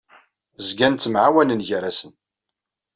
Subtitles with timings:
[0.67, 2.11] Zgan ttemɛawanen gar-asen.